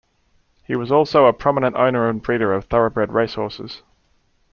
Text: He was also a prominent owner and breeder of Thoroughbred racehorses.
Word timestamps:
He 0.63 0.75
was 0.75 0.91
also 0.91 1.27
a 1.27 1.31
prominent 1.33 1.75
owner 1.75 2.09
and 2.09 2.23
breeder 2.23 2.53
of 2.53 2.65
Thoroughbred 2.65 3.13
racehorses. 3.13 3.83